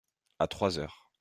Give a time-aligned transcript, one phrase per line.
[0.39, 1.11] À trois heures.